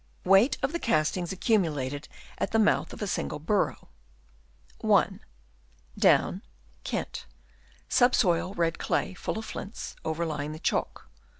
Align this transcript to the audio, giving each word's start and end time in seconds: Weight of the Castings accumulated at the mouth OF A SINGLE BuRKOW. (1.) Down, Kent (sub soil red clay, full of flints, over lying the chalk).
Weight 0.25 0.57
of 0.63 0.71
the 0.71 0.79
Castings 0.79 1.31
accumulated 1.31 2.07
at 2.39 2.49
the 2.49 2.57
mouth 2.57 2.91
OF 2.91 3.03
A 3.03 3.05
SINGLE 3.05 3.37
BuRKOW. 3.39 3.87
(1.) 4.79 5.19
Down, 5.95 6.41
Kent 6.83 7.27
(sub 7.87 8.15
soil 8.15 8.55
red 8.55 8.79
clay, 8.79 9.13
full 9.13 9.37
of 9.37 9.45
flints, 9.45 9.95
over 10.03 10.25
lying 10.25 10.53
the 10.53 10.59
chalk). 10.59 11.07